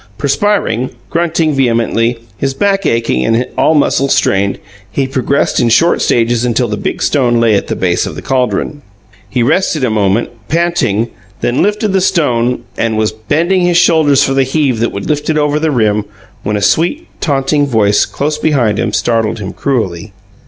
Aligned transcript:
Perspiring, 0.17 0.89
grunting 1.11 1.53
vehemently, 1.53 2.17
his 2.35 2.55
back 2.55 2.87
aching 2.87 3.23
and 3.23 3.45
all 3.55 3.75
muscles 3.75 4.15
strained, 4.15 4.57
he 4.89 5.05
progressed 5.07 5.59
in 5.59 5.69
short 5.69 6.01
stages 6.01 6.43
until 6.43 6.67
the 6.67 6.75
big 6.75 7.03
stone 7.03 7.39
lay 7.39 7.53
at 7.53 7.67
the 7.67 7.75
base 7.75 8.07
of 8.07 8.15
the 8.15 8.21
caldron. 8.23 8.81
He 9.29 9.43
rested 9.43 9.83
a 9.83 9.91
moment, 9.91 10.31
panting, 10.47 11.11
then 11.41 11.61
lifted 11.61 11.93
the 11.93 12.01
stone, 12.01 12.63
and 12.77 12.97
was 12.97 13.11
bending 13.11 13.61
his 13.61 13.77
shoulders 13.77 14.23
for 14.23 14.33
the 14.33 14.41
heave 14.41 14.79
that 14.79 14.91
would 14.91 15.07
lift 15.07 15.29
it 15.29 15.37
over 15.37 15.59
the 15.59 15.69
rim, 15.69 16.05
when 16.41 16.57
a 16.57 16.63
sweet, 16.63 17.05
taunting 17.21 17.67
voice, 17.67 18.03
close 18.07 18.39
behind 18.39 18.79
him, 18.79 18.91
startled 18.93 19.37
him 19.37 19.53
cruelly. 19.53 20.13